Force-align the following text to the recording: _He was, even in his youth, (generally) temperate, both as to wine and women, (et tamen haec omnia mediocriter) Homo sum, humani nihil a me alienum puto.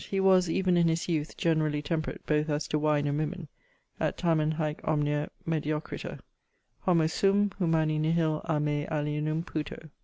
_He 0.03 0.19
was, 0.19 0.49
even 0.49 0.77
in 0.77 0.87
his 0.87 1.07
youth, 1.07 1.37
(generally) 1.37 1.79
temperate, 1.83 2.25
both 2.25 2.49
as 2.49 2.67
to 2.69 2.79
wine 2.79 3.05
and 3.05 3.19
women, 3.19 3.49
(et 3.99 4.17
tamen 4.17 4.53
haec 4.55 4.79
omnia 4.83 5.29
mediocriter) 5.47 6.17
Homo 6.79 7.05
sum, 7.05 7.51
humani 7.59 7.99
nihil 7.99 8.41
a 8.45 8.59
me 8.59 8.87
alienum 8.89 9.45
puto. 9.45 9.91